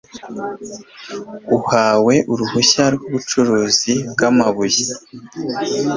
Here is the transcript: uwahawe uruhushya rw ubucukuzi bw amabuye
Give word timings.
uwahawe 1.53 2.15
uruhushya 2.31 2.83
rw 2.93 3.01
ubucukuzi 3.07 3.93
bw 4.11 4.19
amabuye 4.29 4.83